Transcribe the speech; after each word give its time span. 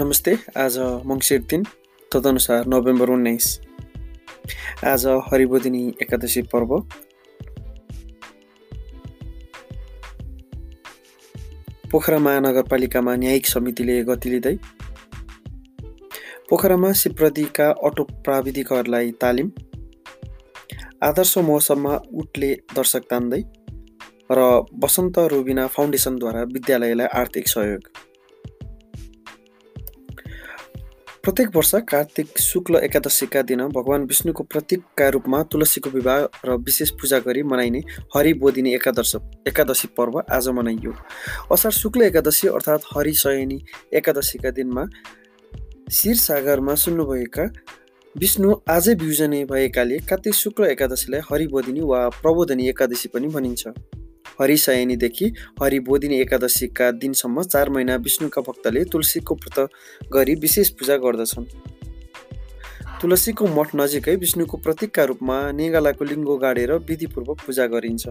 नमस्ते 0.00 0.32
आज 0.56 0.76
मङ्सिर 1.06 1.42
तिन 1.50 1.62
तदनुसार 2.12 2.66
नोभेम्बर 2.66 3.10
उन्नाइस। 3.10 3.46
आज 4.84 5.04
हरिबोधिनी 5.26 5.80
एकादशी 6.02 6.42
पर्व। 6.52 6.74
पोखरा 11.90 12.18
महानगरपालिकामा 12.18 13.14
न्यायिक 13.16 13.46
समितिले 13.46 13.94
गति 14.04 14.30
लिँदै 14.30 14.54
पोखरामा 16.50 16.92
सिप्रदीका 17.02 17.68
अटो 17.88 18.04
प्राविधिकहरूलाई 18.24 19.10
तालिम 19.20 19.50
आदर्श 21.02 21.36
मौसममा 21.48 21.94
उठले 22.14 22.52
दर्शक 22.76 23.08
तान्दै 23.10 23.40
र 24.30 24.44
वसन्त 24.84 25.18
रोबिना 25.32 25.66
फाउन्डेसनद्वारा 25.68 26.42
विद्यालयलाई 26.52 27.06
आर्थिक 27.20 27.48
सहयोग। 27.48 27.88
प्रत्येक 31.26 31.48
वर्ष 31.56 31.74
कार्तिक 31.88 32.38
शुक्ल 32.40 32.78
एकादशीका 32.86 33.40
दिन 33.42 33.60
भगवान् 33.74 34.04
विष्णुको 34.06 34.42
प्रतीकका 34.44 35.08
रूपमा 35.10 35.42
तुलसीको 35.50 35.90
विवाह 35.90 36.46
र 36.46 36.56
विशेष 36.62 36.90
पूजा 37.02 37.18
गरी 37.26 37.42
मनाइने 37.42 37.78
हरिबोधिनी 38.14 38.74
एकादश 38.74 39.14
एकादशी 39.48 39.88
पर्व 39.98 40.20
आज 40.30 40.48
मनाइयो। 40.54 40.92
असार 41.50 41.72
शुक्ल 41.72 42.02
एकादशी 42.02 42.48
अर्थात् 42.48 42.86
हरिशयनी 42.94 43.58
एकादशीका 43.98 44.50
दिनमा 44.54 44.84
शिरसागरमा 45.90 46.74
सुन्नुभएका 46.78 47.50
विष्णु 48.14 48.54
आजै 48.70 48.94
बिउजने 48.94 49.44
भएकाले 49.50 49.98
कार्तिक 50.06 50.34
शुक्ल 50.34 50.70
एकादशीलाई 50.70 51.26
हरिबोधिनी 51.26 51.80
वा 51.82 52.08
प्रबोधनी 52.22 52.68
एकादशी 52.68 53.08
पनि 53.08 53.34
भनिन्छ। 53.34 53.66
हरिशयनीदेखि 54.40 55.26
हरिबोधिनी 55.62 56.20
एकादशीका 56.20 56.90
दिनसम्म 56.98 57.42
चार 57.44 57.70
महिना 57.70 57.96
विष्णुका 58.04 58.42
भक्तले 58.42 58.84
तुलसीको 58.92 59.34
व्रत 59.36 59.58
गरी 60.12 60.34
विशेष 60.36 60.68
पूजा 60.78 60.96
गर्दछन्। 61.04 61.46
तुलसीको 63.00 63.46
मठ 63.56 63.74
नजिकै 63.76 64.14
विष्णुको 64.16 64.56
प्रतीकका 64.56 65.04
रूपमा 65.04 65.36
नेगालाको 65.52 66.04
लिङ्गो 66.04 66.36
गाडेर 66.36 66.72
विधिपूर्वक 66.88 67.38
पूजा 67.46 67.66
गरिन्छ। 67.66 68.06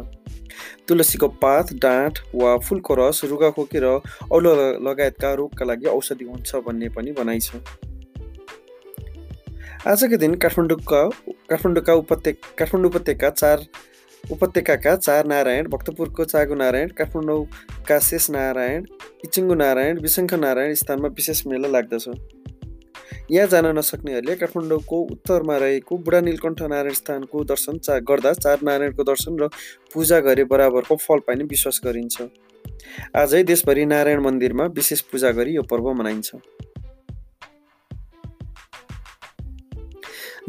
तुलसीको 0.87 1.27
पात 1.41 1.73
डाँठ 1.83 2.19
वा 2.35 2.57
फुलको 2.57 2.93
रस 2.95 3.21
रुगाखोकी 3.25 3.79
र 3.83 3.99
औलो 4.31 4.51
लगायतका 4.85 5.33
रोगका 5.33 5.65
लागि 5.65 5.87
औषधि 5.89 6.25
हुन्छ 6.25 6.55
भन्ने 6.67 6.89
पनि 6.95 7.11
भनाइ 7.17 7.39
छ 7.39 7.61
आजको 9.87 10.17
दिन 10.17 10.35
काठमाडौँका 10.35 11.01
काठमाडौँका 11.49 11.93
उपत्यका 11.93 12.53
काठमाडौँ 12.59 12.89
उपत्यका 12.89 13.29
चार 13.31 13.65
उपत्यकाका 14.31 14.95
चार 14.97 15.25
नारायण 15.27 15.67
भक्तपुरको 15.69 16.23
चागु 16.25 16.55
नारायण 16.55 16.89
काठमाडौँका 16.97 17.97
शेष 17.99 18.29
नारायण 18.29 18.85
इचिङ्गु 19.25 19.55
नारायण 19.55 19.99
विशङ्ख 20.01 20.33
नारायण 20.35 20.73
स्थानमा 20.73 21.07
विशेष 21.17 21.41
मेला 21.47 21.67
लाग्दछ। 21.67 22.07
यहाँ 23.31 23.47
जान 23.47 23.65
नसक्नेहरूले 23.77 24.35
काठमाडौँको 24.35 25.01
उत्तरमा 25.13 25.57
रहेको 25.57 25.97
बुढा 25.97 26.21
नीलकण्ठ 26.21 26.61
नारायण 26.73 26.93
स्थानको 26.93 27.43
दर्शन 27.43 27.77
चा 27.85 27.99
गर्दा 28.09 28.33
चार 28.35 28.61
नारायणको 28.63 29.03
दर्शन 29.03 29.37
र 29.41 29.49
पूजा 29.93 30.19
गरे 30.27 30.43
बराबरको 30.51 30.95
फल 31.05 31.19
पाइने 31.27 31.43
विश्वास 31.45 31.81
गरिन्छ। 31.85 32.21
आजै 33.15 33.43
देशभरि 33.43 33.85
नारायण 33.85 34.21
मन्दिरमा 34.25 34.65
विशेष 34.75 35.01
पूजा 35.11 35.31
गरी 35.37 35.55
यो 35.55 35.63
पर्व 35.71 35.91
मनाइन्छ। 35.93 36.35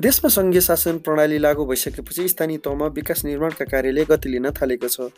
देशमा 0.01 0.29
सङ्घीय 0.29 0.61
शासन 0.61 0.99
प्रणाली 1.01 1.41
लागू 1.43 1.65
भइसकेपछि 1.67 2.27
स्थानीय 2.29 2.57
तहमा 2.65 2.87
विकास 2.93 3.25
निर्माणका 3.25 3.65
कार्यले 3.65 4.05
गति 4.05 4.29
लिन 4.29 4.51
थालेको 4.53 4.89
छ। 4.89 5.09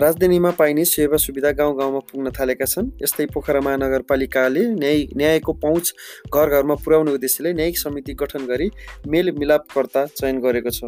राजधानीमा 0.00 0.50
पाइने 0.56 0.84
सेवा 0.84 1.16
सुविधा 1.16 1.50
गाउँ 1.52 1.76
गाउँमा 1.78 1.98
पुग्न 2.08 2.30
थालेका 2.32 2.64
छन्। 2.64 2.88
यस्तै 3.02 3.26
पोखरा 3.28 3.60
महानगरपालिकाले 3.60 4.64
न्याय 4.72 5.04
न्यायको 5.16 5.52
पहुँच 5.52 5.92
घर 6.32 6.48
घरमा 6.48 6.74
पुर्याउने 6.80 7.12
उद्देश्यले 7.12 7.52
न्यायिक 7.52 7.78
समिति 7.78 8.14
गठन 8.16 8.46
गरी 8.48 8.70
मेलमिलापकर्ता 9.06 10.06
चयन 10.16 10.40
गरेको 10.40 10.70
छ। 10.70 10.80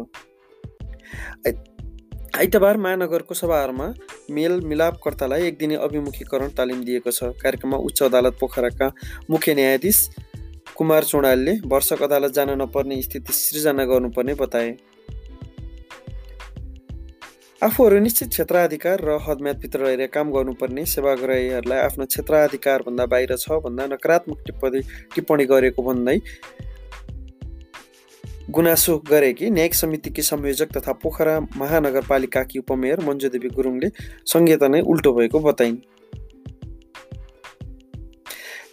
आइतबार 2.35 2.77
महानगरको 2.77 3.33
सभाहरूमा 3.35 3.93
मेल 4.33 4.59
मिलापकर्तालाई 4.65 5.47
एक 5.47 5.57
दिने 5.57 5.75
अभिमुखीकरण 5.85 6.49
तालिम 6.57 6.83
दिएको 6.83 7.11
छ। 7.11 7.29
कार्यक्रममा 7.37 7.77
उच्च 7.77 8.03
अदालत 8.03 8.37
पोखराका 8.41 8.91
मुख्य 9.29 9.53
न्यायाधीश 9.55 10.07
कुमार 10.77 11.03
चौडालले 11.03 11.51
वर्षक 11.65 12.01
अदालत 12.03 12.31
जान 12.33 12.49
नपर्ने 12.61 13.01
स्थिति 13.01 13.33
सृजना 13.33 13.85
गर्नुपर्ने 13.85 14.33
बताए। 14.33 14.75
आफूहरू 17.61 17.99
निश्चित 17.99 18.29
क्षेत्राधिकार 18.29 19.01
र 19.01 19.17
हदम्यादभित्र 19.27 19.79
रहेर 19.79 20.05
काम 20.13 20.31
गर्नुपर्ने 20.31 20.85
सेवाग्राहीहरूलाई 20.85 21.79
आफ्नो 21.79 22.05
क्षेत्राधिकारभन्दा 22.05 23.05
बाहिर 23.05 23.35
छ 23.37 23.61
भन्दा 23.63 23.85
नकारात्मक 23.87 24.43
टिप्पणी 24.45 24.81
टिप्पणी 25.15 25.45
गरेको 25.45 25.83
भन्दै 25.83 26.17
गुनासो 28.51 28.97
गरे 29.09 29.31
कि 29.33 29.49
न्यायिक 29.49 29.73
समितिकी 29.73 30.21
संयोजक 30.21 30.77
तथा 30.77 30.91
पोखरा 31.01 31.39
महानगरपालिकाकी 31.57 32.59
उपमेयर 32.59 32.99
मञ्जुदेवी 33.07 33.49
गुरुङले 33.55 33.89
संहिता 34.27 34.67
नै 34.67 34.81
उल्टो 34.83 35.13
भएको 35.13 35.39
बताइन्। 35.39 35.77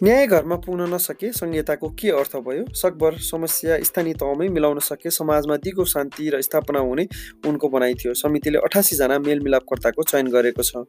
न्याय 0.03 0.25
घरमा 0.27 0.55
पुग्न 0.55 0.93
नसके 0.93 1.31
संहिताको 1.31 1.89
के 1.89 2.09
अर्थ 2.11 2.35
भयो? 2.35 2.65
सकभर 2.75 3.17
समस्या 3.17 3.77
स्थानीय 3.79 4.13
तहमै 4.13 4.47
मिलाउन 4.47 4.79
सके 4.79 5.09
समाजमा 5.09 5.55
दिगो 5.57 5.85
शान्ति 5.85 6.29
र 6.29 6.41
स्थापना 6.41 6.79
हुने 6.79 7.07
उनको 7.47 7.69
भनाइ 7.69 7.93
थियो। 7.93 8.13
समितिले 8.13 8.59
अठासीजना 8.59 9.19
मेलमिलापकर्ताको 9.19 10.03
चयन 10.03 10.27
गरेको 10.27 10.63
छ। 10.63 10.83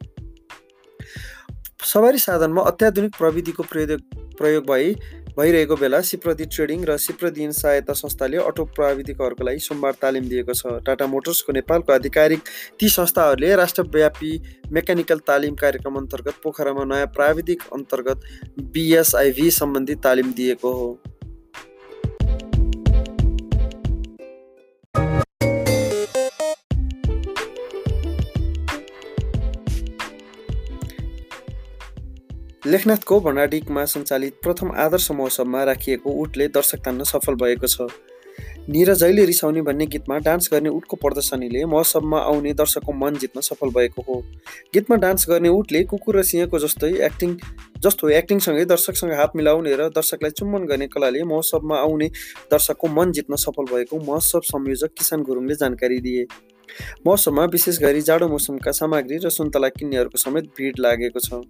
सवारी 1.85 2.17
साधनमा 2.17 2.61
अत्याधुनिक 2.61 3.15
प्रविधिको 3.17 3.63
प्रयोग 3.63 4.01
प्रयोग 4.35 4.63
भई 4.71 4.95
भइरहेको 5.37 5.75
बेला 5.75 5.99
सिप्रदी 6.01 6.45
ट्रेडिङ 6.47 6.83
र 6.85 6.95
सिप्रदिन 6.97 7.51
सहायता 7.53 7.93
संस्थाले 7.93 8.37
अटो 8.41 8.65
प्राविधिकहरूको 8.71 9.43
लागि 9.43 9.59
सोमबार 9.59 9.97
तालिम 10.01 10.29
दिएको 10.29 10.53
छ। 10.53 10.79
टाटा 10.85 11.07
मोटर्सको 11.07 11.53
नेपालको 11.53 11.93
आधिकारिक 11.93 12.51
ती 12.79 12.89
संस्थाहरूले 12.89 13.55
राष्ट्रव्यापी 13.55 14.31
मेकानिकल 14.71 15.19
तालिम 15.27 15.55
कार्यक्रम 15.55 15.95
अन्तर्गत 15.97 16.39
पोखरामा 16.43 16.85
नयाँ 16.85 17.11
प्राविधिक 17.15 17.67
अन्तर्गत 17.73 18.21
बिएसआइभी 18.71 19.49
सम्बन्धी 19.53 19.95
तालिम 20.07 20.31
दिएको 20.33 20.71
हो। 20.71 20.87
लेखनाथको 32.67 33.19
भण्डाडिकमा 33.19 33.83
सञ्चालित 33.85 34.33
प्रथम 34.43 34.71
आदर्श 34.75 35.09
मौसममा 35.11 35.63
राखिएको 35.63 36.09
उठले 36.21 36.47
दर्शक 36.47 36.79
तान्न 36.85 37.03
सफल 37.03 37.35
भएको 37.37 37.67
छ। 37.67 37.85
निर 38.69 38.93
जहिले 38.93 39.25
रिसाउने 39.25 39.61
भन्ने 39.61 39.85
गीतमा 39.85 40.17
डान्स 40.25 40.49
गर्ने 40.51 40.69
उठको 40.69 40.97
प्रदर्शनीले 40.97 41.63
मौसममा 41.65 42.19
आउने 42.21 42.53
दर्शकको 42.53 42.93
मन 42.95 43.15
जित्न 43.15 43.41
सफल 43.41 43.69
भएको 43.69 44.01
हो। 44.07 44.15
गीतमा 44.73 44.97
डान्स 44.97 45.25
गर्ने 45.29 45.49
उठले 45.51 45.83
कुकुर 45.83 46.17
र 46.17 46.23
सिंहको 46.23 46.59
जस्तै 46.59 46.89
एक्टिङ 47.05 47.37
जस्तो 47.85 48.09
एक्टिङसँगै 48.17 48.65
दर्शकसँग 48.65 49.13
हात 49.13 49.35
मिलाउने 49.35 49.75
र 49.75 49.89
दर्शकलाई 49.93 50.31
चुम्बन 50.33 50.65
गर्ने 50.65 50.87
कलाले 50.87 51.23
महोत्सवमा 51.25 51.77
आउने 51.77 52.09
दर्शकको 52.51 52.87
मन 52.89 53.11
जित्न 53.11 53.35
सफल 53.45 53.69
भएको 53.73 53.99
महोत्सव 54.01 54.41
संयोजक 54.49 54.97
किसान 54.97 55.29
गुरुङले 55.29 55.61
जानकारी 55.61 55.99
दिए। 56.01 56.25
मौसममा 57.05 57.45
विशेष 57.53 57.79
गरी 57.79 58.01
जाडो 58.01 58.27
मौसमका 58.27 58.71
सामग्री 58.73 59.21
र 59.21 59.29
सुन्तला 59.31 59.69
किन्नेहरूको 59.77 60.17
समेत 60.17 60.51
भिड 60.57 60.79
लागेको 60.79 61.19
छ। 61.21 61.43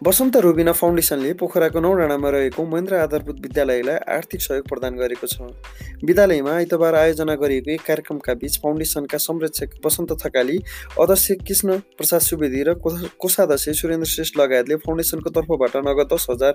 वसन्त 0.00 0.36
रुबिना 0.36 0.72
फाउन्डेसनले 0.72 1.32
पोखराको 1.36 1.80
नौडाँडामा 1.80 2.28
रहेको 2.32 2.64
महेन्द्र 2.64 2.94
आधारभूत 2.96 3.40
विद्यालयलाई 3.40 3.96
आर्थिक 4.08 4.40
सहयोग 4.40 4.68
प्रदान 4.68 4.96
गरेको 4.96 5.26
छ। 5.28 5.44
विद्यालयमा 6.08 6.52
आइतबार 6.52 6.94
आयोजना 6.94 7.34
गरिएको 7.36 7.70
एक 7.70 7.82
कार्यक्रमका 7.84 8.34
बीच 8.40 8.56
फाउन्डेसनका 8.62 9.18
संरक्षक 9.20 9.76
वसन्त 9.86 10.12
थकाली 10.24 10.56
अध्यक्ष 10.96 11.26
कृष्ण 11.44 11.76
प्रसाद 12.00 12.20
सुवेदी 12.22 12.62
र 12.64 12.74
कोषाध्यक्ष 12.80 13.68
सुरेन्द्र 13.76 14.08
श्रेष्ठ 14.08 14.38
लगायतले 14.40 14.76
फाउन्डेसनको 14.80 15.30
तर्फबाट 15.36 15.76
नगद 15.84 16.08
दस 16.14 16.26
हजार 16.30 16.54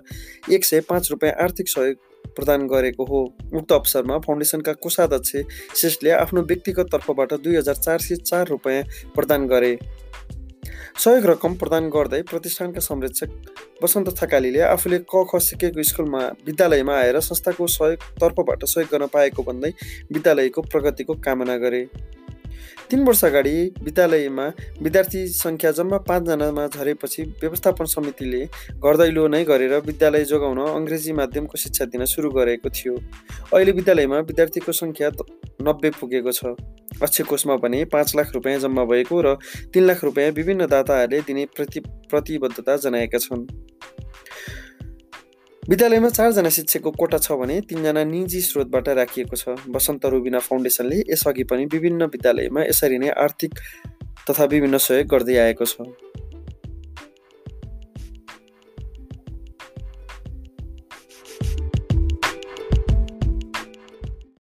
एक 0.49 0.65
सय 0.65 0.81
पाँच 0.89 1.11
रुपियाँ 1.11 1.33
आर्थिक 1.45 1.69
सहयोग 1.69 2.33
प्रदान 2.35 2.65
गरेको 2.67 3.05
हो। 3.05 3.21
उक्त 3.53 3.71
अवसरमा 3.71 4.17
फाउन्डेसनका 4.25 4.73
कोषाध्यक्ष 4.81 5.31
श्रेष्ठले 5.75 6.11
आफ्नो 6.17 6.41
व्यक्तिगत 6.49 6.89
तर्फबाट 6.93 7.33
दुई 7.45 7.55
हजार 7.57 7.75
चार 7.77 7.99
सय 8.01 8.15
चार 8.25 8.47
रुपियाँ 8.47 8.83
प्रदान 9.15 9.47
गरे। 9.47 9.77
सहयोग 10.95 11.25
रकम 11.25 11.53
प्रदान 11.61 11.87
गर्दै 11.89 12.21
प्रतिष्ठानका 12.23 12.79
संरक्षक 12.79 13.31
वसन्त 13.83 14.09
थकालीले 14.19 14.59
आफूले 14.65 14.99
क 15.03 15.23
ख 15.29 15.39
सिकेको 15.43 15.83
स्कुलमा 15.83 16.21
विद्यालयमा 16.45 16.93
आएर 16.97 17.19
संस्थाको 17.21 17.67
सहयोग 17.73 18.05
तर्फबाट 18.21 18.63
सहयोग 18.65 18.91
गर्न 18.91 19.07
पाएको 19.13 19.43
भन्दै 19.43 19.71
विद्यालयको 20.11 20.61
प्रगतिको 20.67 21.13
कामना 21.25 21.57
गरे। 21.63 21.81
तिन 22.89 23.03
वर्ष 23.03 23.23
अगाडि 23.25 23.53
विद्यालयमा 23.83 24.45
विद्यार्थी 24.81 25.25
सङ्ख्या 25.35 25.71
जम्मा 25.79 25.97
पाँचजनामा 26.07 26.67
झरेपछि 26.69 27.23
व्यवस्थापन 27.43 27.91
समितिले 27.95 28.41
घरदैलो 28.79 29.27
नै 29.35 29.43
गरेर 29.51 29.75
विद्यालय 29.89 30.25
जोगाउन 30.31 30.63
अङ्ग्रेजी 30.69 31.13
माध्यमको 31.19 31.57
शिक्षा 31.57 31.85
दिन 31.91 32.05
सुरु 32.13 32.31
गरेको 32.39 32.69
थियो। 32.71 32.95
अहिले 33.51 33.71
विद्यालयमा 33.81 34.23
विद्यार्थीको 34.31 34.71
सङ्ख्या 34.81 35.11
नब्बे 35.69 35.89
पुगेको 35.99 36.31
छ। 36.31 36.55
अक्षय 37.01 37.23
कोषमा 37.23 37.55
भने 37.57 37.83
पाँच 37.85 38.15
लाख 38.15 38.33
रुपियाँ 38.33 38.59
जम्मा 38.59 38.83
भएको 38.85 39.21
र 39.21 39.35
तिन 39.73 39.83
लाख 39.83 40.03
रुपियाँ 40.03 40.31
विभिन्न 40.31 40.65
दाताहरूले 40.67 41.21
दिने 41.21 41.45
प्रति 41.55 41.79
प्रतिबद्धता 42.09 42.77
जनाएका 42.77 43.17
छन्। 43.17 43.47
विद्यालयमा 45.63 46.09
चारजना 46.09 46.49
शिक्षकको 46.49 46.91
कोटा 46.91 47.17
छ 47.17 47.31
भने 47.33 47.59
तिनजना 47.61 48.03
निजी 48.03 48.41
स्रोतबाट 48.41 48.89
राखिएको 48.89 49.35
छ। 49.35 49.57
वसन्त 49.75 50.05
रुबिना 50.05 50.39
फाउन्डेसनले 50.39 51.03
यसअघि 51.09 51.43
पनि 51.43 51.65
विभिन्न 51.65 52.05
विद्यालयमा 52.05 52.63
यसरी 52.63 52.97
नै 52.97 53.09
आर्थिक 53.09 53.59
तथा 54.29 54.45
विभिन्न 54.45 54.77
सहयोग 54.77 55.07
गर्दै 55.07 55.37
आएको 55.37 55.65
छ। 55.65 55.81